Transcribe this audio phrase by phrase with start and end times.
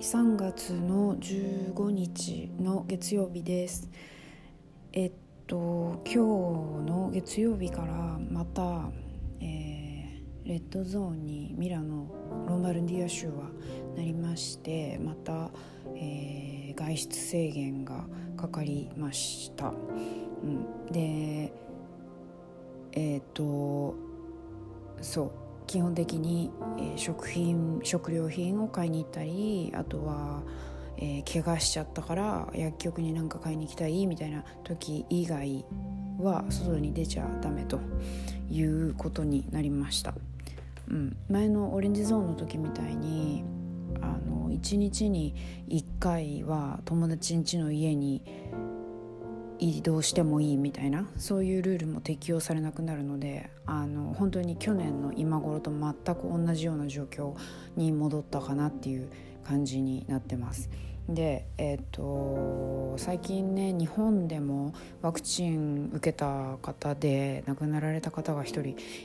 [0.00, 3.88] 3月の15日の月曜日です。
[4.92, 5.12] えっ
[5.46, 6.18] と今日
[6.88, 8.90] の月曜日からまた、
[9.40, 12.06] えー、レッドゾーンにミラノ
[12.46, 13.50] ロンバルディア州は
[13.96, 15.50] なりましてまた、
[15.96, 18.04] えー、外出制限が
[18.36, 21.52] かかりました、うん、で
[22.92, 23.94] えっと
[25.00, 25.43] そう。
[25.66, 30.42] 基本的に、えー、食品食料品を買いに行ったりあとは、
[30.98, 35.64] えー、怪我しちゃったから薬局になんか買いに行きたいみたいな時以外
[36.18, 37.80] は外に出ちゃダメと
[38.50, 40.14] いうことになりました、
[40.88, 43.44] うん、前のオレンジゾーンの時みたいに
[44.00, 45.34] あの1日に
[45.68, 48.22] 1回は友達ん家の家に
[49.58, 57.34] 移動してもいいみたいなそういうルールも適用されなくなるのであの本当に去年の今頃と全く同じような状況
[57.76, 59.08] に戻ったかなっていう
[59.44, 60.70] 感じになってます。
[61.08, 68.62] で、えーと、最近ね日本でもワクチン受けた方で亡くなられた方が1人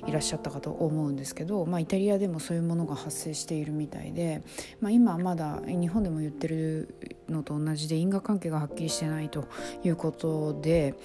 [0.07, 4.43] いらっしゃったかと思うんですけど、まあ、イタリアでもそういうものが発生しているみたいで、
[4.79, 6.95] まあ、今まだ日本でも言ってる
[7.27, 9.45] のと同じで因果関係がはっきりしてないと
[9.83, 10.95] いうことで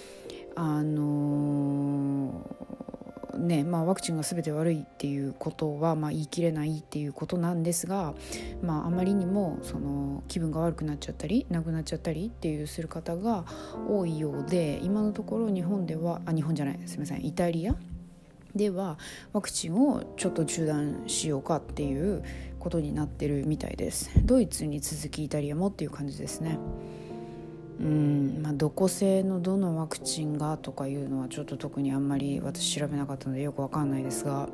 [0.55, 2.83] あのー
[3.38, 8.14] ねまあ、ワクチンが全て悪いっていうことは、まあ、言い切れないっていうことなんですが、
[8.62, 13.44] まあ、あまりにもその気分が悪くなっちゃったり亡くなっちゃったりっていうする方が
[13.88, 17.74] 多いようで今のところ日本ではあ日本じゃないすみませんイタリア
[18.55, 18.98] では
[19.32, 22.22] ワクチンをちょっと中断しようかっていう
[22.58, 26.58] ことになってるみたいですドイツに続きイタリアもっていう感じですね。
[27.80, 34.48] うんまあ、どこ製のどのワクチンがとかいうのはちょっと特にあんまり私調べなかったのでよくわかんないですが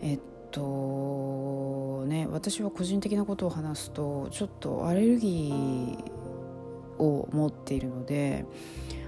[0.00, 8.46] えっとね私は個人的なことを話すとちょっとアレルギーを持っているので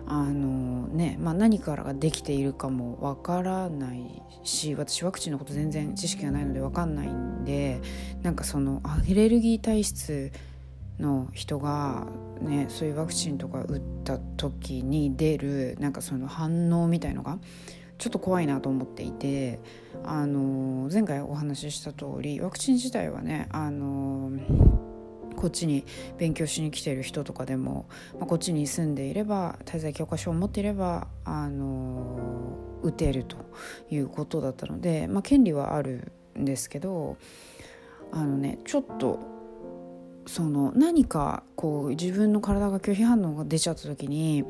[0.07, 7.81] あのねまあ、何からができているかもわからないし私ワクチンのこと全然知識がないのでわかんないんで
[8.23, 10.33] なんかそのアレルギー体質
[11.01, 12.07] の人が、
[12.41, 17.39] ね、そういうワクチンとか打った時に出るなんかその反応みたいのが
[17.99, 19.61] ちょっと怖いなと思っていて
[20.05, 24.31] あの前回お話しした通りワクチン自体はねあの
[25.37, 25.85] こっちに
[26.19, 27.87] 勉強しに来てる人とかでも、
[28.19, 33.37] まあ、こっちに住んでいれば滞在許可証を持っていればあの打てると
[33.91, 37.17] いうことだったので、まあ、権利はあるんですけど
[38.13, 39.40] あのねちょっと
[40.27, 44.45] その何かこう自分の体が拒否反応が出ちゃった時に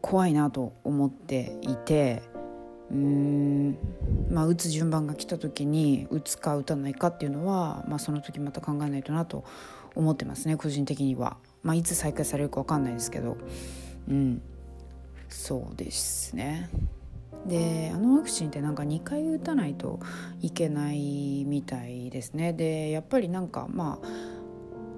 [0.00, 2.22] 怖いなと思っていて
[2.90, 3.78] うーん
[4.30, 9.44] まあ打つ順番が来た時に打つか打たないかっていうのは、まあ、その時また考えないとなと
[9.94, 11.36] 思ってますね個人的には。
[11.62, 13.36] まあ、いつ再開されるか分かんないですけど
[14.08, 14.40] うん
[15.28, 16.68] そうですね。
[17.46, 20.00] であのワクチンってなんか2回打たないと
[20.40, 22.52] いけないみたいですね。
[22.52, 23.98] でやっぱりなんかま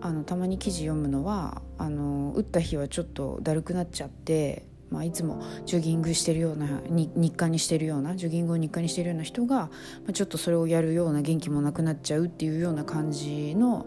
[0.01, 9.71] ああのたまに記事読むのはあの打った日はちょっとだるくなっちゃってまあ、いつもジョギングしてるような日課にしてるようなジョギングを日課にしてるような人が、ま
[10.11, 13.87] あ、ちょっとそれをやるような元気もなくなっちゃうっていうような感じの、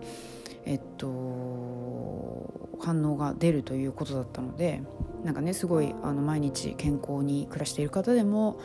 [0.66, 4.82] えっと、反応が出るということだったので
[5.24, 8.60] なんかねすごいあの毎日健康に暮らしている方でも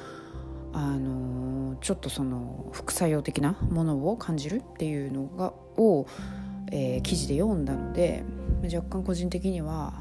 [0.72, 6.06] あのちょっとその副作用的なものを感じるっていうのがを、
[6.70, 8.22] えー、記事で読んだので
[8.62, 9.94] 若干個人的には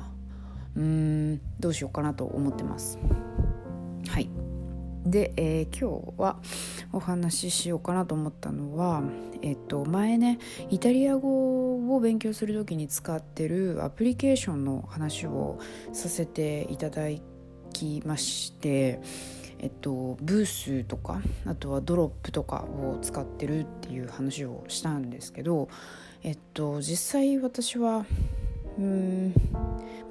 [0.76, 3.00] うーんどうしようかなと思ってます。
[4.10, 4.30] はい
[5.06, 6.38] で、えー、今日は
[6.92, 9.02] お話ししようかなと思ったのは、
[9.42, 10.40] えっと、前ね
[10.70, 15.60] イタリア語を勉強する時に使ってるアプリケーションの話を
[15.94, 17.08] させていただ
[17.74, 19.00] きまして、
[19.60, 25.70] えっと、ブースとかあとはドロップとかを使ってるっていう話をしたんですけど、
[26.24, 28.06] えっと、実際私は
[28.78, 29.60] うん、ま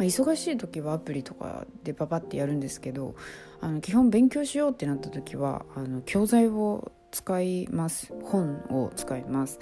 [0.00, 3.14] あ、忙しい時はアプリとかでパパってやるんですけど
[3.60, 9.58] あの基本勉強しようってなった時はあの教材を使います本を使います。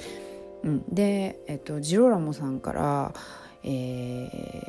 [0.66, 3.14] うん、で、えっと、ジローラモさんから、
[3.62, 4.64] えー、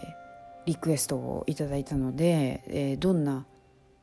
[0.65, 3.45] リクエストをいただいたので、えー、どんな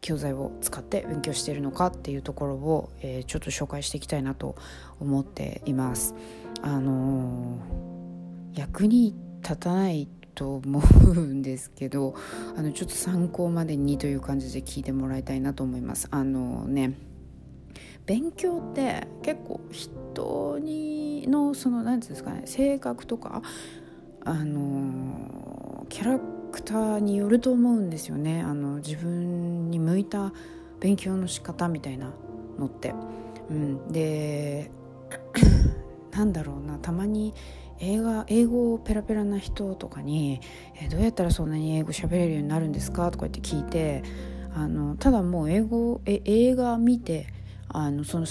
[0.01, 4.57] 教材を使って勉強しているのかっていうところを、えー、ちょっと紹介していきたいなと
[5.01, 6.15] 思っています。
[6.63, 12.15] あのー、役に立たないと思うんですけど
[12.57, 16.09] あのちょっと参考までにという感じで聞いてもらいたいなと思います。
[16.11, 16.99] あのね
[18.07, 23.43] 勉強って結構人にのその何て言うんですかね性格とか
[24.25, 26.21] あのキャラ
[26.53, 30.33] クターによると思うんですよねあの自分に向いた
[30.81, 32.13] 勉強の仕方みたいな
[32.59, 32.95] のって。
[33.51, 34.71] うん、で
[36.13, 37.35] なんだろうなたまに
[37.81, 40.41] 映画英語ペラペラな人とかに
[40.81, 44.03] 「えどうやったらそんなに英語喋れるようになるんですか?」とか言って聞いて
[44.55, 47.27] あのただもう英語え映画見て
[47.69, 48.27] あのその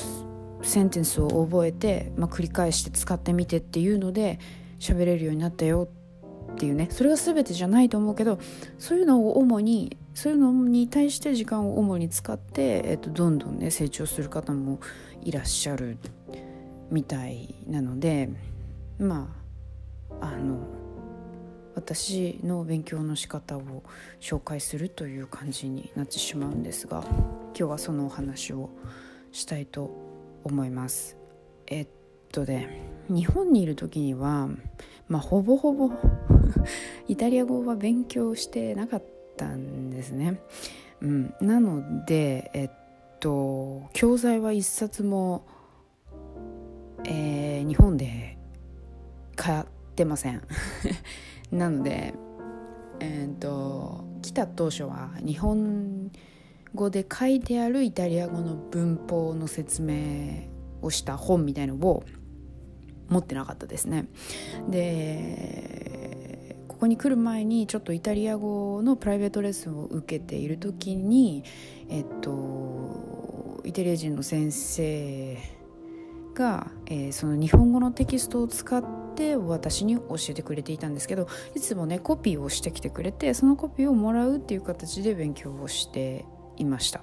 [0.64, 4.40] センテンスを覚えて、まあ、繰り返して使ってみてっていうので
[4.80, 5.88] 喋れるようになったよ
[6.52, 8.40] っていうねそれが全てじゃないと思うけど
[8.78, 14.80] そういうのを主にそういうのに対して時間を主に使って、えっと、どんどんね成長する方も
[15.24, 15.98] いらっしゃる
[16.92, 18.30] みたいなので
[19.00, 19.34] ま
[20.22, 20.60] ああの
[21.76, 23.84] 私の勉強の仕方を
[24.22, 28.70] 紹介するという感じになってしまうんですが今日はそのお話を
[29.32, 30.13] したいと思います。
[30.44, 31.18] 思います。
[31.68, 31.88] えっ
[32.32, 34.50] とね日本にいる時には、
[35.08, 35.92] まあ、ほぼほぼ
[37.08, 39.04] イタリア語は勉強してなかっ
[39.38, 40.40] たんですね。
[41.02, 42.70] うん、なので、えっ
[43.20, 45.46] と、教材は一冊も
[47.06, 48.38] えー、日本で
[49.36, 50.42] 買ってません。
[51.52, 52.14] なので
[53.00, 56.12] えっ、と来た当初は日本
[56.74, 60.50] 語で書いてあるイタリア語の文法の説明
[60.82, 62.04] をした本みたいのを
[63.10, 64.08] 持ってなかったですね。
[64.70, 71.44] でここに来る前にちょっとイタリア語のプライベートレッスンを受けている時に
[71.90, 75.38] えっとイタリア人の先生
[76.34, 78.84] が、えー、その日本語のテキストを使っ
[79.16, 86.26] て私に教えてくれていたんですけどいつもねコピーをしてきてくれてそのコピーをもらうっていう形で勉強をして
[86.58, 87.02] いました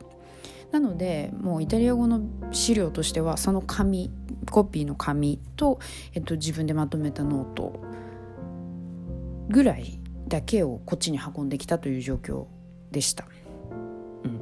[0.72, 2.20] なのでもうイタリア語の
[2.52, 4.10] 資料としてはその紙
[4.50, 5.80] コピーの紙と、
[6.14, 7.72] えっと、自分でまとめたノート
[9.48, 9.98] ぐらい
[10.28, 12.46] だけをこっちに運んできたという状況
[12.92, 13.26] でした。
[14.24, 14.40] うん、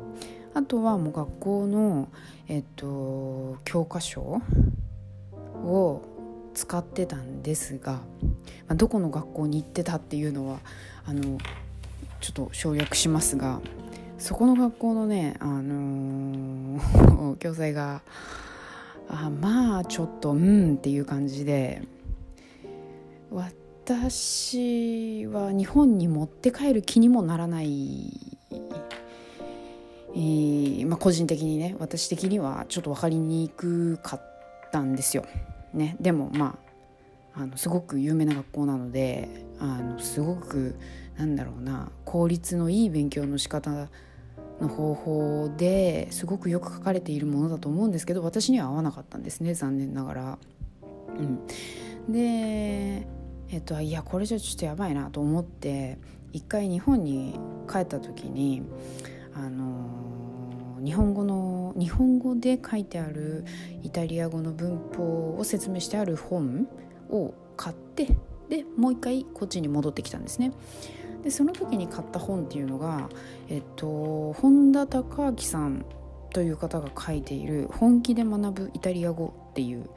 [0.54, 2.08] あとはもう学校の、
[2.46, 4.40] えっと、教科書
[5.64, 6.02] を
[6.54, 8.00] 使ってたんですが、ま
[8.70, 10.58] あ、どこの学校に行ってたっていうのは
[11.06, 11.38] あの
[12.20, 13.60] ちょっと省略しますが
[14.18, 18.02] そこの学校のね、あのー、 教材が
[19.08, 21.82] あまあちょっとうんっていう感じで
[23.30, 28.38] 私は日本に持って帰る気にもならない、
[30.14, 34.20] えー、まあ、個人的にね私的にはちょっと分かりにくかっ
[34.72, 35.24] たんですよ。
[35.72, 36.58] ね、でもま
[37.34, 39.28] ああのすごく有名な学校なので
[39.60, 40.74] あのすごく
[41.16, 43.88] なんだろうな効率のいい勉強の仕方
[44.60, 50.38] の方法ですごくよく書かれているものだと思うんですけど私には合わなかったんですね残念ながら。
[51.18, 51.46] うん、
[52.12, 53.06] で
[53.50, 55.98] えっといやこれじゃちょっとやばいなと思って
[56.32, 57.38] 一回日本に
[57.70, 58.62] 帰った時に
[59.34, 63.44] あの日本語の日本語で書いてある
[63.82, 66.68] イタリア語の文法を説明してある本
[67.10, 68.16] を買って
[68.48, 70.52] でもう一回こっちに戻ってきたんですね。
[71.22, 73.08] でその時に買った本っていうのが、
[73.48, 75.84] えっと、本田孝明さん
[76.32, 79.88] という方が書いている「本気で学ぶイタリア語」っていう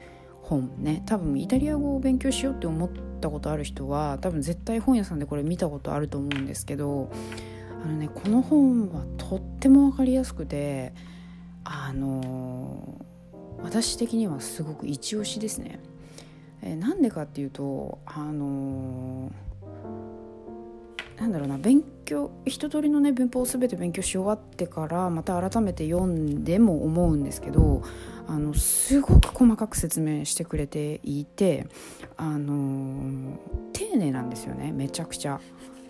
[0.42, 7.10] 本ね多分イタリア語を勉強しようって思ったことある人は多分絶対本屋さんでこれ見たことあると思うんですけど
[7.84, 10.94] あのねこの本はとっても分かりやすくて
[11.64, 13.04] あの
[13.62, 15.78] 私的にはすごく一押しですね。
[16.62, 19.51] えなんでかっていうとあのー
[21.22, 27.84] なんだろうな勉強一通りのね文法を全て勉強し終わってからまた改めて読んでも思うんですけど
[28.26, 31.68] あのすごく細かく説明してくれていて
[32.16, 33.38] あの
[33.72, 35.40] 丁寧なんですよねめちゃくちゃ。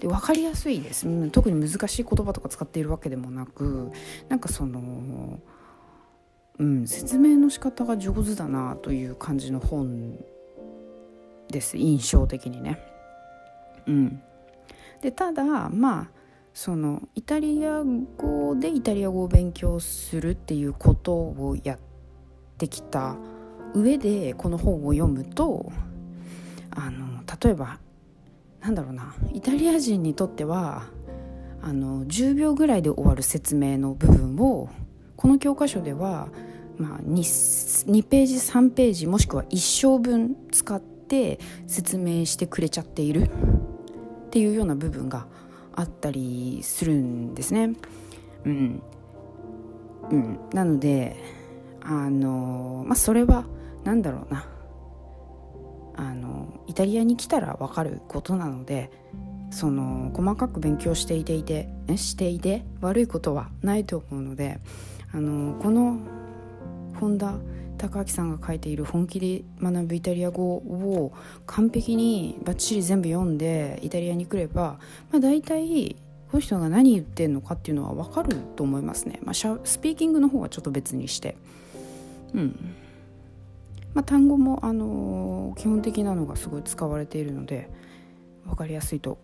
[0.00, 3.92] で分かりやすいです、特に難しい言葉とか使っているわけでもなく
[4.28, 5.38] なんかその、
[6.58, 10.18] うん、説明の仕方が上手だなという感じの本
[11.48, 12.80] です印象的にね。
[13.86, 14.22] うん
[15.02, 16.10] でただまあ
[16.54, 21.78] そのイタリア語でイタリア語を勉強するっていうことをやっ
[22.56, 23.16] てきた
[23.74, 25.72] 上でこの本を読むと
[26.70, 27.78] あの例えば
[28.60, 30.84] なんだろうなイタリア人にとっては
[31.62, 34.68] あの10秒ぐらいで終わる説明の部分を
[35.16, 36.28] この教科書では、
[36.76, 43.30] まあ2、2, ページ3ページもしくは1章分使って説明してくれちゃっている。
[44.32, 45.26] っていうような部分が
[45.74, 47.74] あったりするんですね。
[48.46, 48.82] うん、
[50.10, 51.22] うん、なので
[51.82, 53.44] あのまあそれは
[53.84, 54.46] 何だろうな。
[55.96, 58.90] あのイタリアに来たら分かることなので
[59.50, 64.58] その細かく勉強していていてしていて悪いことはないと思うので
[65.12, 65.98] あのこの
[66.98, 67.34] 本田
[67.78, 71.12] 高明さんが書いている「本気で学ぶイタリア語」を
[71.46, 74.78] 完璧にバッチリ全部読んでイタリアに来れば、
[75.10, 75.96] まあ、大体
[76.30, 81.36] この人が何言ってんのかっていうのは分かると思いますね、まあ、スピーキングの方はちょっと別にして。
[82.32, 82.74] うん。
[83.92, 87.68] まあ、単語も、あのー、基本的なのがすごい使われているので
[88.46, 89.18] 分かりやすいと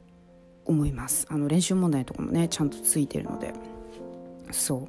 [0.67, 1.27] 思います。
[1.31, 3.55] あの練習問題とかもねちゃんとついてるので。
[4.51, 4.89] そ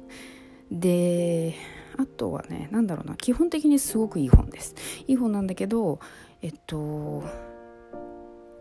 [0.70, 1.54] で
[2.00, 4.74] あとはね何だろうな基本的にすごくいい本です
[5.06, 6.00] いい本なんだけど
[6.40, 7.22] えっと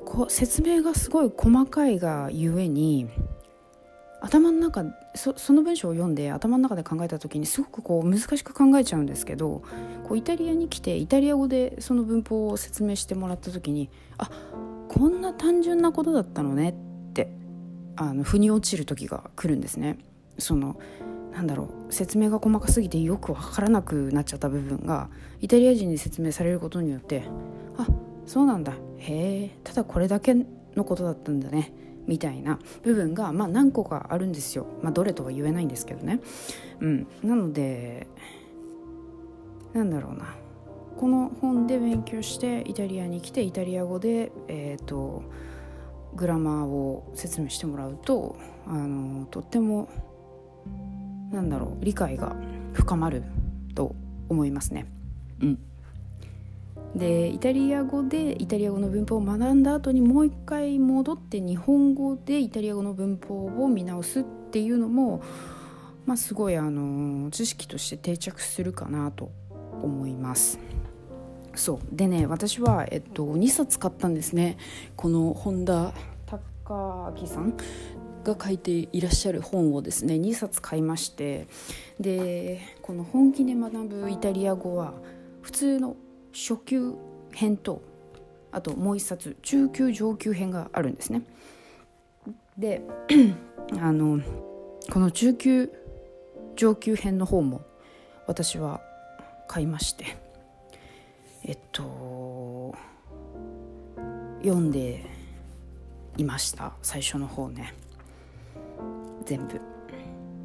[0.06, 3.08] こ説明がすごい細かいがゆえに
[4.22, 4.84] 頭の中
[5.16, 9.64] そその文章を読んで頭の中で考えた時にすごくこう難しく考えちゃうんですけど
[10.04, 14.30] こうイタリアに来てイタリア語でその文法を説明してもらった時にあ
[14.90, 16.76] こんな単純なことだったのね
[17.10, 17.32] って
[17.96, 19.98] あの腑に落ちる時が来るんですね。
[20.38, 20.80] その
[21.40, 25.08] なんだろう説明が細かすぎてよく分からなくなっちゃった部分が
[25.40, 27.24] イタリア人に説明されることによって
[27.78, 27.88] あ
[28.26, 28.74] そうなんだ。
[28.98, 30.36] へえただこれだけ
[30.76, 31.72] のことだったんだね。
[32.08, 36.20] みたいな部分が、まあ、何個かあるんですよ、まあ、どれとは言えないんですけどね、
[36.80, 38.08] うん、なので
[39.74, 40.36] なんだろうな。
[40.98, 45.24] この本で勉強してイタリアに来てイタリア語で、えーと、
[46.16, 48.36] グラマーを説明してもらうと
[48.68, 49.88] あのとっても
[51.32, 52.36] なんだろう理解が
[52.74, 53.24] 深まる
[53.76, 53.96] と
[54.30, 54.86] 思いますね。
[55.42, 55.60] うん
[56.96, 65.22] でイタリア語でイタリア語の文法を学んだ後にもう一回戻って日本語でイタリア語の文法を見直すっていうのも、
[66.08, 69.30] まあ、すごいあの知識として定着するかなと
[69.84, 70.60] 思います。
[71.56, 74.58] そうでね私は、えっと、2冊買ったんですね
[74.96, 75.94] この本田
[76.26, 77.54] 孝明さん
[78.24, 81.48] が書いていらっしゃる本をですね2冊買いまして
[82.00, 84.94] でこの「本気で学ぶイタリア語」は
[85.42, 85.96] 普通の
[86.34, 86.96] 初級
[87.32, 87.82] 編と
[88.52, 91.24] あともう一冊中級上級編があるんですね。
[92.58, 92.82] で
[93.80, 94.20] あの
[94.92, 95.72] この中級
[96.56, 97.62] 上級編の方も
[98.28, 98.82] 私は
[99.48, 100.18] 買いまして
[101.44, 102.76] えっと
[104.42, 105.06] 読んで
[106.18, 107.74] いました最初の方ね
[109.30, 109.62] 全部。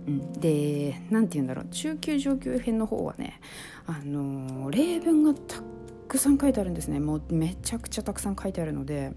[0.06, 1.66] うん、で何て言うんだろう。
[1.70, 3.40] 中級上級編の方はね
[3.86, 5.62] あの例文がた
[6.06, 7.00] くさん書いてあるんですね。
[7.00, 9.12] もうめちゃくちゃたくさん書いてあるので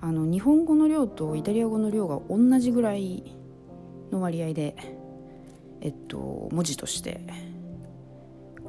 [0.00, 3.36] あの日本語の量とイタリア語の量が同じぐらい
[4.10, 4.74] の割合で、
[5.80, 7.20] えっと、文字として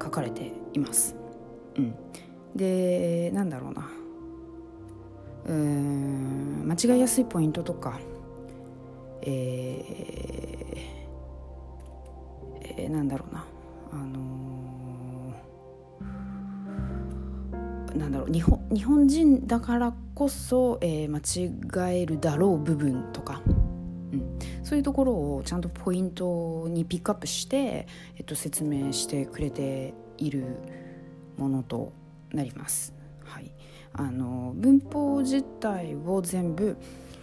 [0.00, 1.16] 書かれています。
[1.76, 1.94] うん、
[2.54, 3.90] でなんだろうな。
[5.46, 6.68] うーん。
[6.68, 7.98] 間違いやすいポイントとか、
[9.22, 13.44] えーえー、なんだろうな。
[13.90, 14.28] あの
[17.96, 18.32] なんだろう。
[18.32, 21.18] 日本日本人だからこそ、えー、間
[21.90, 30.44] 違えるだろう部分とか、うん、そういうところをちゃんとポイントにピックアップして、えっと、説明してくれている
[31.36, 31.92] ものと
[32.32, 32.94] なります。
[33.24, 33.50] はい、
[33.92, 36.76] あの文法自体を全部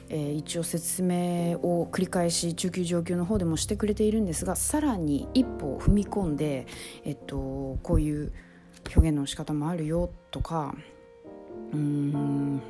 [0.09, 6.67] えー、一応説明を繰り返し中級上級の方でもしてくれているんですがさらに一歩踏み込んで、
[7.03, 8.31] えっと、こういう
[8.95, 10.75] 表現の仕方もあるよとか
[11.73, 12.61] うーん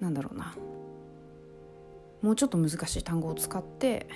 [0.00, 0.54] なんだろうな
[2.22, 4.08] もうちょっと難しい単語を使って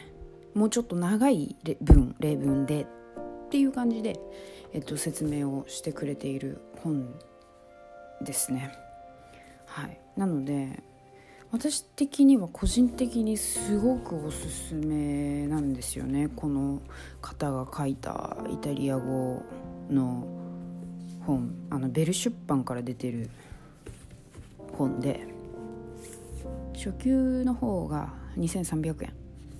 [0.54, 2.86] もうちょっと長い文例文でっ
[3.50, 4.18] ていう感じで、
[4.72, 7.14] えっと、説明をしてくれている本
[8.22, 8.72] ですね。
[9.66, 10.82] はい、なので
[11.52, 16.28] 私的には個人的にすごくおすすめなんですよね。
[16.34, 16.80] この
[17.20, 19.42] 方が書いたイタリア語
[19.90, 20.26] の
[21.26, 21.54] 本。
[21.68, 23.28] あのベル出版から出てる
[24.72, 25.28] 本で。
[26.74, 29.12] 初級の方が2300円。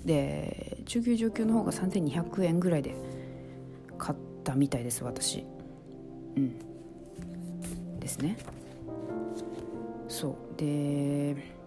[0.03, 2.95] で中級上級の方が3200円ぐらいで
[3.99, 5.45] 買ったみたいです私。
[6.35, 7.99] うん。
[7.99, 8.35] ですね。
[10.07, 10.35] そう。
[10.57, 11.62] で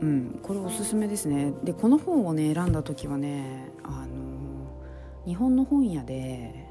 [0.00, 0.38] うん。
[0.42, 1.52] これおすすめですね。
[1.64, 4.06] でこの本をね選んだ時はねあの
[5.26, 6.66] 日本の本屋で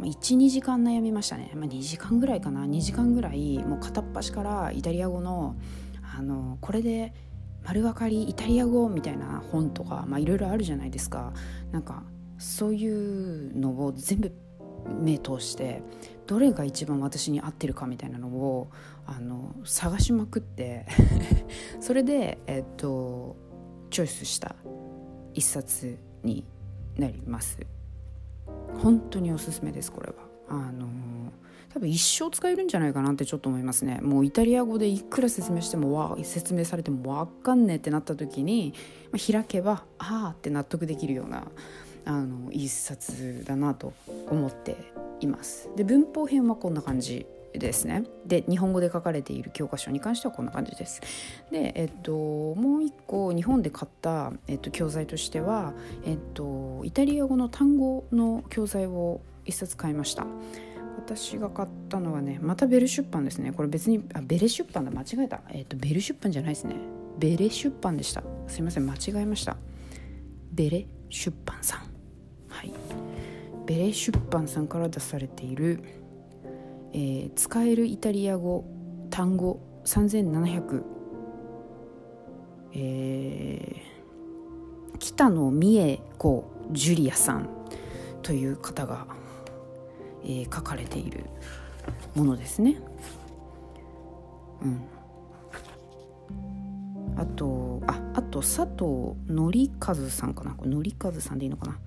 [0.00, 2.66] 12時間悩みましたね、まあ、2時間ぐらいかな。
[2.66, 5.56] 2時間ぐらいもう片っ端からイタリア語の
[6.16, 7.14] あのこれで
[7.64, 11.32] 丸分かりイタリア語みたいな本とかいろいろあるじゃないですか。
[11.72, 12.04] なんか
[12.38, 14.32] そういうのを全部
[15.00, 15.82] 目通して
[16.26, 18.68] どれが一番私に合ってるかみたいなのを
[19.06, 20.86] あの探しまくって
[21.80, 23.36] それで、えっと、
[23.90, 24.56] チョイスした
[25.34, 26.44] 一冊に
[26.96, 27.58] なります。
[28.78, 30.14] 本当におすすめですこれは。
[30.48, 30.86] あの
[31.72, 34.00] 多分一生使えるんじゃないかなってちょっと思いますね。
[34.00, 38.72] もうイタリア語でいくら説明してもわ説明されても分かんねえってなった時に、
[39.12, 41.46] まあ、開けばああって納得できるような
[42.06, 43.92] あの一冊だなと
[44.30, 44.76] 思って
[45.20, 45.68] います。
[45.76, 48.04] で文法編はこんな感じですね。
[48.24, 51.00] で日本語で書かれている教科書に関してはこんな感じです。
[51.50, 60.26] でえっともう一個日本で買った、えっと、教材としてはえっとイタリア語の単語の教材を一冊買いました。
[60.98, 63.52] 私が買ったのはねまたベル出版ですね。
[63.52, 64.90] これ別にあベレ出版だ。
[64.90, 65.40] 間違えた。
[65.50, 66.76] えっとベル出版じゃないですね。
[67.18, 68.22] ベレ出版でした。
[68.46, 68.86] すいません。
[68.86, 69.56] 間違えました。
[70.52, 71.95] ベレ出版さん。
[73.66, 75.82] ベレ出版さんから出されている
[76.92, 78.64] えー、使えるイタリア語
[79.10, 80.82] 単語3700、
[82.72, 87.50] えー、北野美恵子ジュリアさん
[88.22, 89.06] という方が、
[90.24, 91.26] えー、書かれている
[92.14, 92.78] ものですね。
[94.62, 94.80] うん、
[97.18, 100.52] あとああと佐藤紀和さんかな？
[100.52, 101.78] これ紀和さんでいいのかな？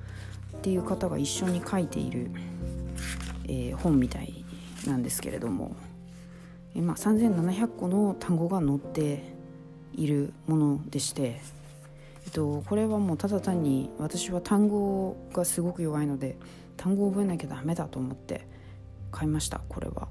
[0.59, 2.31] っていう方が一緒に書いている、
[3.45, 4.43] えー、本みたい
[4.85, 5.73] なんですけれども、
[6.75, 9.23] えまあ、3700個の単語が載って
[9.95, 11.39] いるものでして、
[12.25, 16.35] えっと、これはもうただ単に私は単語がすごく弱いので
[16.75, 18.45] 単語を覚えなきゃダメだと思って
[19.13, 20.09] 買いましたこれは。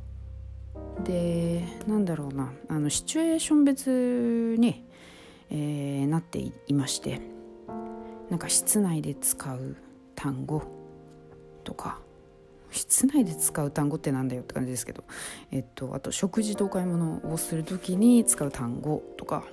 [1.04, 4.84] でなんだろうなあのシチュエーション別に、
[5.50, 7.20] えー、なっていまして
[8.30, 9.76] なんか室内で使う
[10.18, 10.60] 単語
[11.62, 12.00] とか
[12.72, 15.04] 室内で使う単語ってなんだよって感じですけど、
[15.52, 19.44] えっと、あと食事とお買い物をする時に使う単語とか、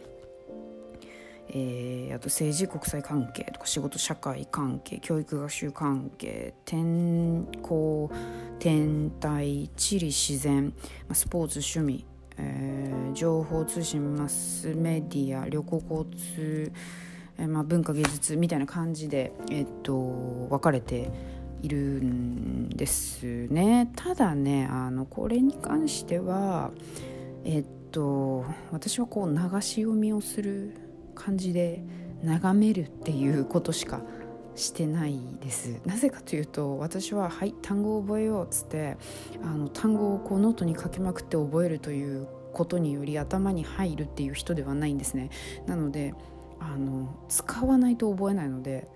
[1.50, 8.10] えー、あと政治国際関係とか仕事社会関係教育学習関係天候
[8.58, 10.74] 天体地理自然
[11.14, 12.06] スポーツ趣味、
[12.38, 16.72] えー、情報通信マスメディア旅行交通、
[17.38, 19.96] えーまあ、文化芸術みたいな感じで、えっと、
[20.50, 21.12] 分かれて
[21.62, 23.92] いるんですね。
[23.96, 26.72] ただねあのこれに関しては
[27.44, 30.76] えっと私はこう流し読みをする
[31.16, 31.84] 感じで
[32.24, 34.02] 眺めるっていうことしか
[34.56, 35.82] してないです。
[35.86, 38.98] なぜかというと私は「はい単語を覚えよう」っつって
[39.44, 45.30] あの単語をこうノートに書きまくって覚えるということにより頭に入るっていう人ではないんですね。
[45.66, 46.14] なので
[46.74, 48.88] あの使わないと覚えないので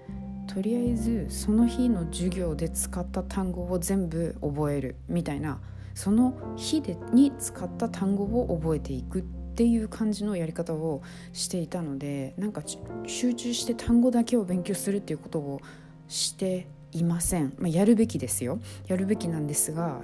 [0.47, 5.61] とりあえずその日の授業で使った単語を全部覚えるみたいな
[5.93, 11.03] その日でに使った単語を覚えていくっていう感じのやり方を
[11.33, 12.63] していたのでなんか
[13.05, 15.61] 集中して単語だけを勉強するっていうことを
[16.07, 18.59] していません、まあ、やるべきですよ。
[18.87, 20.01] やるべきなんですが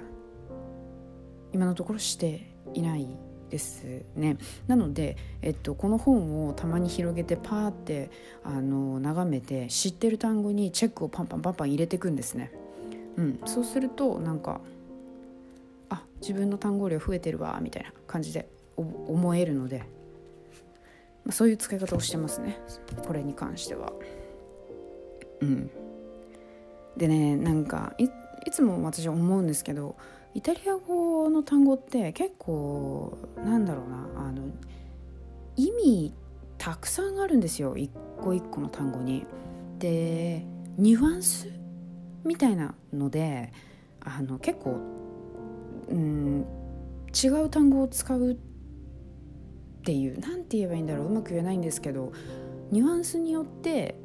[1.52, 3.25] 今のところしていない。
[3.50, 3.84] です
[4.16, 8.10] ねなので、えっと、この本をたまに広げてパーって
[8.44, 12.52] あの眺めて知ってる単語にチェックをパンパンパンパン入れていくんですね。
[13.16, 14.60] うん、そうするとなんか
[15.88, 19.78] あ自分の単語量増えてるわみたいな感じで思えるので、
[21.24, 22.58] まあ、そういう使い方をしてますね
[23.06, 23.92] これに関しては。
[25.40, 25.70] うん、
[26.96, 28.08] でねなんかい
[28.50, 29.96] つも私思うんですけど
[30.36, 34.28] イタリア語の単語って結構なんだろうな。
[34.28, 34.42] あの
[35.56, 36.14] 意味
[36.58, 37.74] たくさんあるんですよ。
[37.74, 39.24] 一個一個の単語に。
[39.78, 40.44] で
[40.76, 41.48] ニュアンス
[42.22, 43.50] みたいなので
[44.00, 44.78] あの結構、
[45.88, 46.44] うん、
[47.14, 48.36] 違う単語を使うっ
[49.84, 51.06] ていう何て言えばいいんだろう。
[51.06, 52.12] うまく言えないんですけど
[52.70, 53.98] ニュアンスによって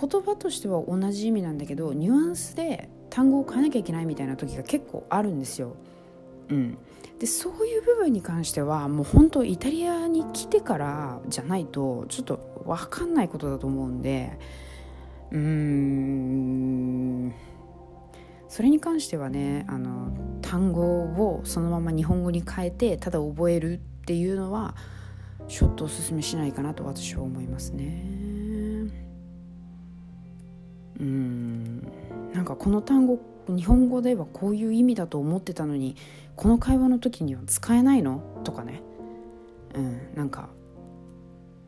[0.00, 5.76] 言葉としては同じ意味なんだけどニュアンスで単語を変えなきゃいけないみたいな時が結構あるんですよ。
[6.48, 6.76] うん、
[7.20, 14.36] でそういう部分に関してはもう本当イタリアに来てからじゃないとちょっと分かんないことだと思うんで
[15.30, 17.32] うーん
[18.48, 24.74] それに関してはねあの単語をそのまま日本語に変えてただ覚えるっていうのは
[25.48, 28.24] ちょっとおすすめしないかなと私は思いますね。
[31.00, 31.73] うん
[32.34, 35.96] なんかこの単語日本語ではこういう意味だと思ってたのに
[36.34, 38.20] この会話の時には使えないの？
[38.42, 38.82] とかね。
[39.74, 40.48] うんなんか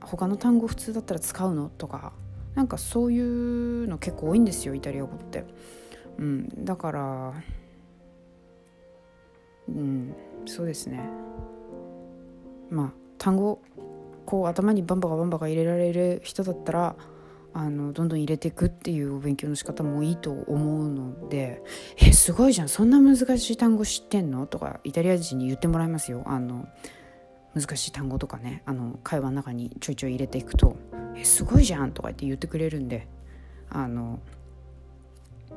[0.00, 1.70] 他の単語普通だったら使うの？
[1.78, 2.12] とか
[2.54, 5.44] なんかそういうの結構多いんですよイタリア語って。
[6.18, 7.34] うん、だから
[9.68, 10.14] うん
[10.46, 11.00] そうですね。
[12.70, 13.60] まあ単語
[14.24, 16.96] こう頭にバンバカバンバカ入れられる人だったら
[17.58, 21.62] あのどんどん入れていくっていうお勉強の仕方もいいと思うので
[21.96, 26.22] 「えすごいじゃんそんな難しい単語知ってんの?」とかイタリア人に言ってもらいますよ。
[26.26, 26.68] あの
[27.54, 30.76] 難しい単語とかねあの会話の中にちょいちょい入れていくと
[31.16, 33.08] 「えすごいじゃん!」とか言って言ってくれるんで
[33.70, 34.18] あの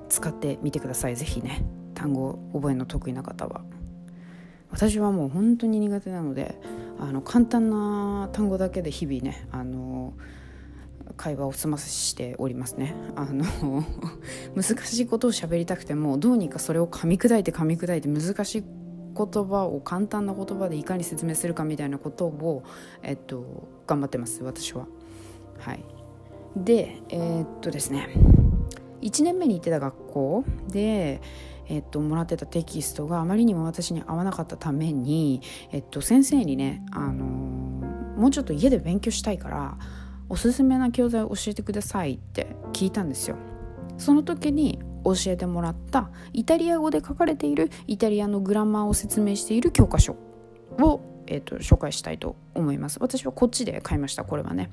[0.07, 3.61] 使ってみてください是非ね単語覚えの得意な方は。
[4.71, 6.61] 私はもう本当に苦手なので
[6.97, 10.13] あの簡単な単語だけで日々ねあの
[11.17, 12.95] 会話を済ませしておりますね。
[13.15, 13.45] あの
[14.55, 22.63] 難しいことを喋りたくてもどうにかそれを噛み砕いて噛み砕いて難しい言葉を簡単な言葉でいかに説明するかみたいなことを、
[23.03, 24.87] えっと、頑張ってます私は。
[25.57, 25.83] はい、
[26.55, 28.09] でえー、っとですね。
[29.01, 30.43] 1年目に行ってた学校。
[30.69, 31.21] で、
[31.67, 35.41] えっと、もらってたテキストがあまりにも私に合わなかったために、
[35.71, 37.23] えっと、先生にね、あの
[38.19, 39.77] もうちょっと家で勉強したいから
[40.29, 43.35] おすすめな教材を教えてくださいって聞いたんですよ。
[43.97, 50.15] その時に教えてもらったイタリア語で書かれているイタリアのグラマーを説明している教科書
[50.79, 52.99] を、えーと、紹介したいと思います。
[53.01, 54.69] 私はこっちで買いましたこれはね。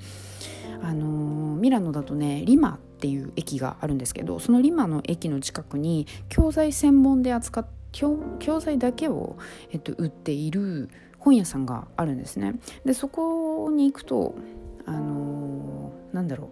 [0.82, 7.66] あのー、ミラノだとねリマっていう駅があるんですけどそのリマの駅の近くに教材専門で扱っ
[7.96, 9.36] 教教材だけを、
[9.72, 12.56] えっと、売っている本屋さんがあるんですね。
[12.84, 14.34] でそこに行くと
[14.86, 16.50] あのー、なんだろ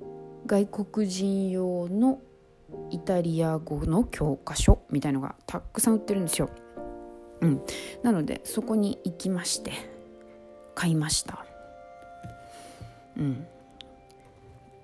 [0.00, 2.20] う外国人用の
[2.90, 6.50] イタリア語の教科書みたいのがたくさん売ってるんですよ。
[7.40, 7.62] うん、
[8.02, 9.72] なのでそこに行きまして
[10.74, 11.46] 買いました。
[13.16, 13.46] うん、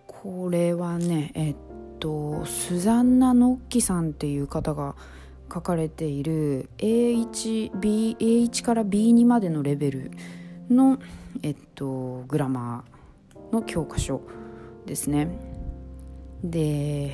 [0.07, 1.57] これはねえっ
[1.99, 4.95] とスザンナ・ノッキさんっていう方が
[5.53, 10.11] 書かれている A1, B A1 から B2 までのレベル
[10.71, 10.99] の、
[11.43, 14.21] えっと、グラマーの教科書
[14.87, 15.29] ですね。
[16.45, 17.12] で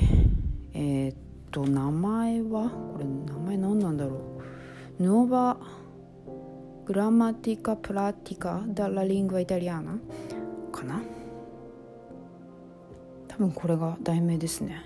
[0.75, 1.15] え、っ
[1.51, 2.71] と名前は？
[2.71, 4.17] これ名前何なんだろ
[4.99, 5.03] う。
[5.03, 5.57] ヌオバ
[6.85, 9.99] グラマティカ・プラティカ・ダ・ラ・リング・イタリアナ
[10.73, 11.03] かな？
[13.29, 14.85] 多分これが題名ですね。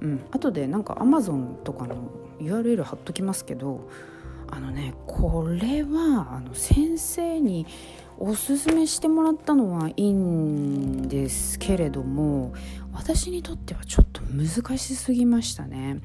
[0.00, 0.20] うん。
[0.30, 1.96] 後でなんかアマゾンとかの
[2.40, 3.88] URL 貼っときますけど
[4.50, 7.66] あのねこれはあの先生に
[8.24, 12.54] おすすめしてもらったのはいいんですけれども
[12.92, 15.98] 私にとってはちょっと難しすぎましたね。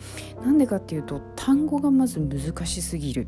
[0.43, 3.27] なんでかっていうと単語がまず難しすぎる。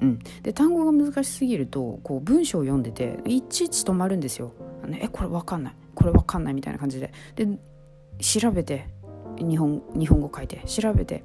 [0.00, 4.54] うん、で単語が難しすぎるとこう文章を読んでていちいち止まるんですよ。
[4.88, 5.74] ねえこれわかんない。
[5.94, 7.12] これわかんないみたいな感じで。
[7.36, 7.46] で
[8.18, 8.86] 調べて
[9.36, 11.22] 日本日本語書いて調べて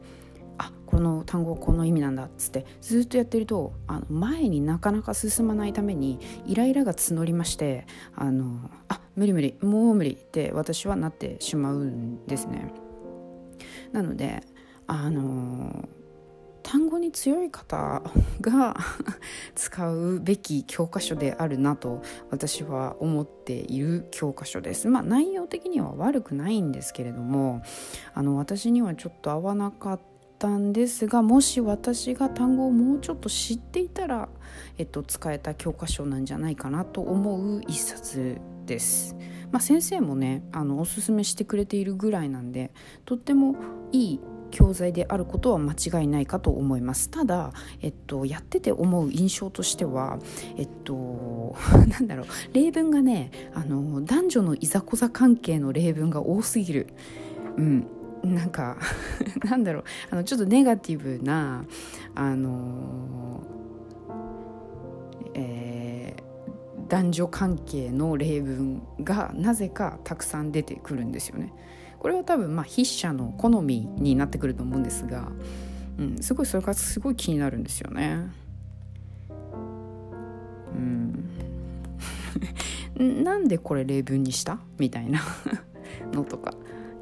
[0.98, 12.74] この単語この意味なんだっつってずっとやってるとあの前になかなか進まないためにイライラが募りましてあのあ無理無理もう無理って私はなってしまうんですね。
[13.92, 14.42] なので
[14.88, 15.88] あの
[16.64, 18.02] 単語に強い方
[18.42, 18.76] が
[19.54, 24.88] 使うべき教科書であるなと私は思っている教科書です。
[24.88, 27.62] まあ内容的には悪くないんですけれども
[28.16, 34.30] あの私にはちょっと合わなかったったんですがもし私が単語をもうちょっと知っていたら、
[34.78, 39.16] えっと、使えた教科書なんじゃないかなと思う一冊です。
[39.52, 42.72] まあ、先生もねあのおすすめしてくれているぐらいなんで
[43.06, 43.56] とっても
[43.94, 44.20] いい
[44.52, 50.20] 教材であることは間違いないかと思いますただ、えっと、やってて思う印象としては
[50.58, 51.56] えっと
[51.88, 56.88] なんだろう例文がねあの男女のいざこざ関係の例文が多すぎる。
[57.58, 57.88] うん
[58.24, 58.78] なんか
[59.50, 61.66] なんだろうあのちょっとネガティブな
[62.16, 63.44] あの
[65.40, 71.54] えー、男女関係の例文がなぜかたくさん出てくるんですよね。
[72.00, 75.32] これは多分まあ筆者の好みになってくると思うんですが、
[75.98, 78.30] うん、すごいそれがすごい気になるんですよね。
[83.00, 84.60] うん、 なんでこれ例文にした？
[84.78, 85.22] みたいな
[86.14, 86.54] のとか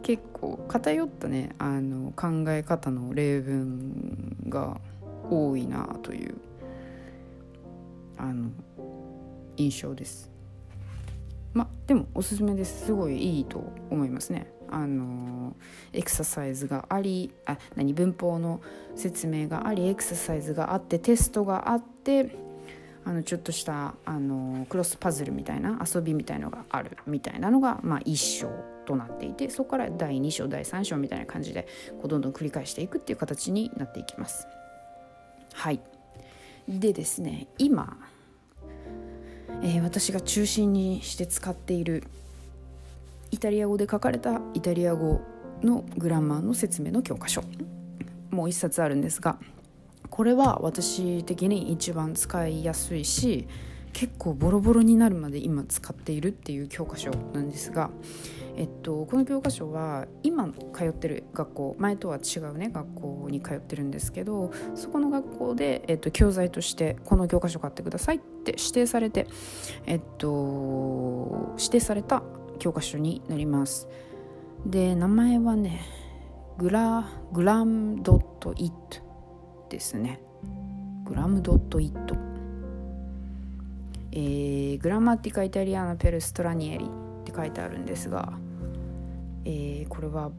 [0.05, 4.79] 結構偏ったねあの考え方の例文が
[5.31, 6.35] 多いなという
[8.15, 8.51] あの
[9.57, 10.29] 印象です。
[11.55, 14.45] までもおすすめですすごいいいと思いますね。
[14.69, 15.55] あの
[15.91, 18.61] エクササイズがありあ何文法の
[18.95, 22.44] 説明がありエクササイズがあってテストがあって
[23.05, 28.49] あのちょっとしたあのクロスパズルみたいな遊びみたいのがあるみたいなのが、まあ、1章
[28.85, 31.67] となっていてそこから第2章第3章みたいな感じで
[32.01, 34.47] こうどんどん繰り返していくっていう形になっていきます。
[35.53, 35.79] はい
[36.67, 37.97] でですね今、
[39.61, 42.03] えー、私が中心にして使っている
[43.29, 45.21] イタリア語で書かれたイタリア語
[45.61, 47.43] のグラマーの説明の教科書
[48.31, 49.37] もう一冊あるんですが
[50.15, 53.49] これは私的に一番使いやすいし
[53.91, 57.89] 結構ボロボロになるまで今使っているっていう教科書なんですが、
[58.55, 69.27] えっと、この教科書は今通ってる学校前とは違うね学校に通ってるんですけどそこの学校で、えっと、教材としてこの教科書買ってくださいって指定されて、
[69.85, 72.23] えっと、指定された
[72.59, 73.89] 教科書になります。
[74.65, 75.81] で名前はね
[76.57, 79.14] グラグラムドットイット
[79.69, 80.19] ですね。
[81.05, 82.15] グラムドットイット。
[84.11, 88.33] えー、グラマティカ・イタリアナ・ペルストラニエリって書いてあるんですが、
[89.43, 90.31] えー、これは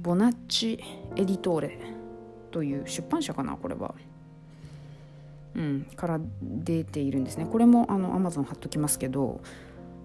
[0.00, 0.82] ボナッチ・
[1.16, 1.78] エディトーレ
[2.50, 3.94] という出版社かなこれは。
[5.54, 7.46] うん、から出ているんですね。
[7.46, 9.40] これもあの Amazon 貼っときますけど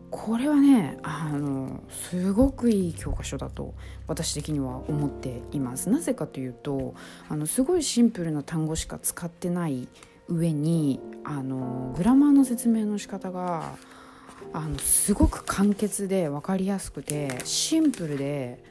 [0.09, 3.73] これはねあのすごくいい教科書だと
[4.07, 6.95] 私的には思っていますなぜかというと
[7.29, 9.87] あのすごいシンプルな単語しか使ってない
[10.29, 13.75] 上にあのグラマーの説明の仕方が
[14.53, 18.63] あのすごく簡潔で分かりやすくてシンプルで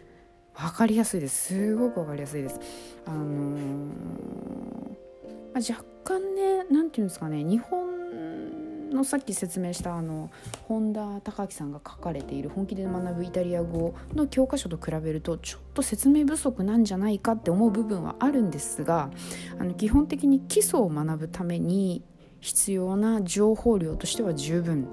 [0.55, 2.59] 分かりやすいですすごく分かりやすいです。
[3.05, 3.59] あのー、
[5.53, 10.31] まあ、若干ね何て言うんですかね日本のさっき説明したあの
[10.68, 19.11] 本田隆明さんが書かれている「本気で学ぶイタリア語」の教科書と比べるとちょっと説明不足なんじゃないかって思う部分はあるんですが
[19.59, 22.03] あの基本的に基礎を学ぶために
[22.40, 24.87] 必要な情報量としては十分っ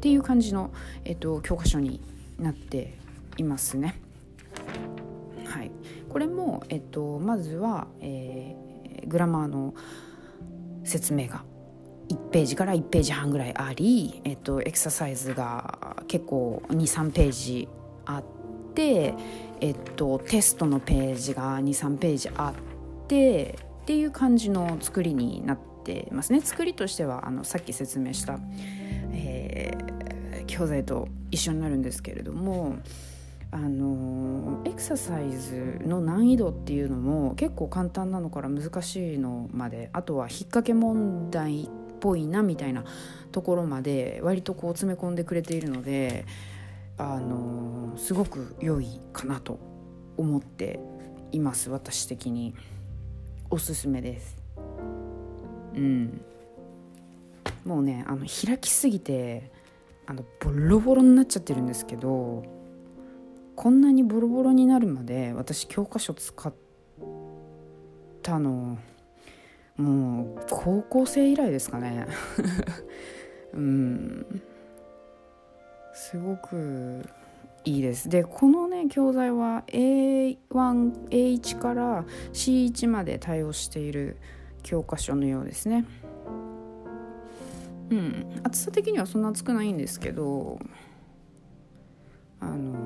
[0.00, 0.70] ていう感じの、
[1.04, 2.00] えっと、教科書に
[2.38, 2.96] なって
[3.36, 4.00] いますね。
[5.44, 5.70] はい、
[6.08, 9.74] これも、えっと、まずは、えー、グラマーの
[10.84, 11.44] 説明が
[12.10, 17.68] 1ページから1ページ半ぐらいあり、えっと、エクササイズが結構23ページ
[18.04, 18.24] あっ
[18.74, 19.14] て、
[19.60, 26.40] えっと、テストのページが23ページあってっていう感じの作りになってますね。
[26.40, 28.38] 作りとしてはあのさっき説明した、
[29.12, 32.76] えー、教材と一緒になるんですけれども
[33.52, 41.68] あのエクササイズの難易度っていうのも結構簡単なのから難しいのまであとは引っ掛け問題
[42.00, 42.84] ぽいなみたいな
[43.32, 46.24] ところまで割とこう詰め込んでくれているので
[46.98, 49.58] あのすごく良いかなと
[50.16, 50.80] 思って
[51.32, 52.54] います私的に。
[53.52, 54.36] おすすめです。
[55.74, 56.20] うん。
[57.64, 59.50] もうねあの開きすぎて
[60.06, 62.42] あのボロボロになっちゃってるんですけど
[63.54, 66.54] こんなにボロボロになるまで私教科書使っ
[68.22, 68.78] たの
[69.80, 72.06] もう高校生以来ですかね。
[73.54, 74.42] うん。
[75.94, 77.02] すごく
[77.64, 78.08] いいです。
[78.08, 84.16] でこのね教材は A1A1 から C1 まで対応している
[84.62, 85.86] 教科書のようですね。
[87.90, 88.26] うん。
[88.42, 90.58] 厚さ的にはそんな厚くないんですけど
[92.38, 92.76] あのー、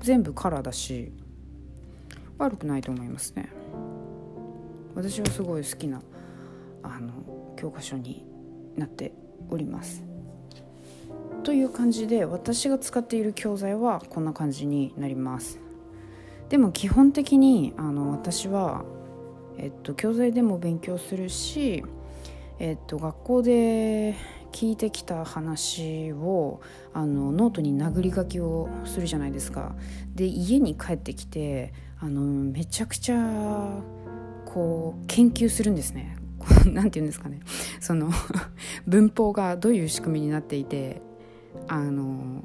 [0.00, 1.12] 全部カラーだし
[2.38, 3.63] 悪くないと思いますね。
[4.94, 6.00] 私はすごい好きな
[6.82, 8.24] あの教科書に
[8.76, 9.12] なって
[9.50, 10.04] おります。
[11.42, 15.60] という感じで私が使っている教材はこんな感じになります。
[16.48, 18.84] でも基本的にあの私は、
[19.58, 21.84] えっと、教材でも勉強するし、
[22.58, 24.14] えっと、学校で
[24.52, 26.60] 聞いてきた話を
[26.92, 29.74] あのノートに殴り書きをするじゃないですか。
[30.14, 33.82] で家に帰ってきてあのめちゃくちゃ
[34.54, 36.16] こう研究するんですね。
[36.66, 37.40] なんて言うんですかね
[37.80, 38.10] その
[38.86, 41.00] 文法がどういう仕組みになっていて
[41.68, 42.44] あの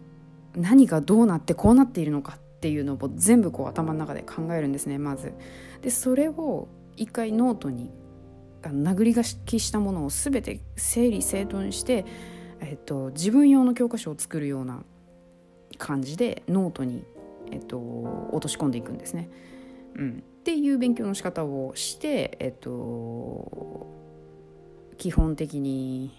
[0.56, 5.34] 何がどうなってこうなっているのかっていうのを全部こう頭の中で考えるんですねまず。
[5.82, 7.92] でそれを一回ノートに
[8.64, 12.06] 殴り書きしたものを全て整理整頓して、
[12.62, 14.84] えっと、自分用の教科書を作るような
[15.78, 17.04] 感じでノートに、
[17.52, 17.78] えっと、
[18.32, 19.30] 落とし込んでいくんですね。
[19.96, 23.88] うん、っていう勉強の仕方をして、えっと、
[24.98, 26.12] 基本的に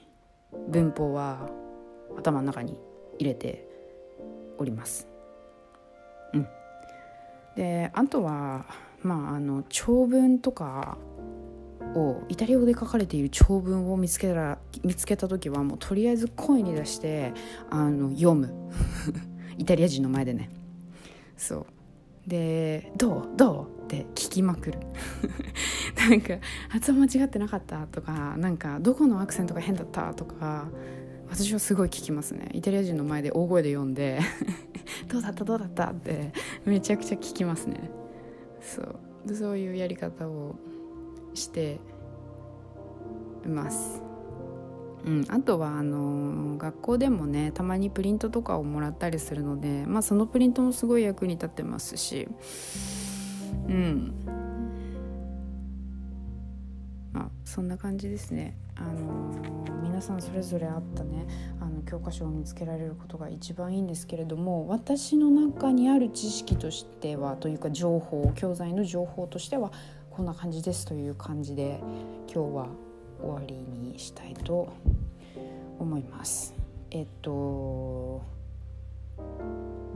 [0.68, 1.48] 文法は
[2.18, 2.78] 頭の中に
[3.18, 3.66] 入れて
[4.58, 5.08] おります。
[6.34, 6.46] うん、
[7.56, 8.66] であとは
[9.02, 10.98] まああの長文とか
[11.94, 17.32] をイタリア語で書かれている長文を見つけたら見つけた時はもうとりあえず声に出して
[17.70, 18.52] あの読む。
[19.56, 20.50] イタリア人の前でね。
[21.36, 21.66] そう。
[22.26, 23.28] で「どう？
[23.36, 24.78] どう?」って聞きまくる。
[26.10, 26.34] なんか
[26.68, 30.68] 発音間違ってなかったとかなんかどこのアクセントが変だったとか
[31.28, 32.48] 私はすごい聞きますね。
[32.52, 34.20] イタリア人の前で大声で読んで
[35.08, 35.44] どうだった？
[35.44, 35.90] どうだった？
[35.90, 36.32] って
[36.64, 37.90] めちゃくちゃ聞きますね。
[38.60, 39.34] そう。
[39.34, 40.56] そういうやり方を
[41.34, 41.78] して
[43.44, 44.02] います。
[45.04, 52.28] うん、あとはあの学校でもねたまにプリントとかをもらったりするので、まあ、そのプリントもすごい役に立ってますし
[53.68, 54.14] うん
[57.12, 58.56] まあそんな感じですね。
[58.76, 59.34] あの
[59.82, 61.26] 皆さんそれぞれあったね
[61.60, 69.70] あの教科書を見つけられることが一番いいんですけれども私の中にある知識としてはというか情報教材の情報としては
[70.10, 71.80] こんな感じですという感じで
[72.32, 72.89] 今日は
[73.22, 74.72] 終わりにしたいと
[75.78, 76.54] 思います。
[76.90, 78.22] えっと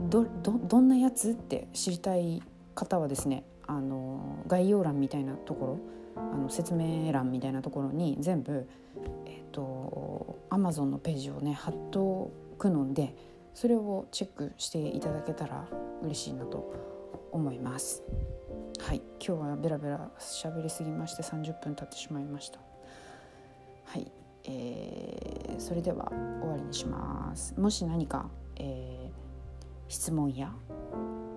[0.09, 2.41] どどんなやつって知りたい
[2.73, 5.79] 方はですねあの概要欄みたいなところ
[6.15, 8.67] あの説明欄みたいなところに全部、
[9.25, 13.15] えーと、と Amazon のページをね貼っとくので
[13.53, 15.67] それをチェックしていただけたら
[16.03, 16.73] 嬉しいなと
[17.31, 18.03] 思います。
[18.79, 22.74] はい今日はベラベラ喋りすぎまして30分経ってしまいました。
[23.85, 24.11] はい、
[24.45, 27.59] えー、それでは終わりにします。
[27.59, 29.13] もし何か、えー、
[29.87, 30.53] 質問や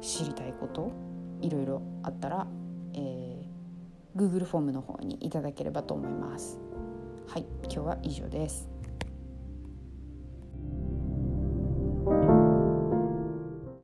[0.01, 0.93] 知りたいこと
[1.41, 2.47] いろいろあったら、
[2.95, 6.59] えー、Google フォームの方にいただければと思います。
[7.29, 8.78] はい、今日は以上です。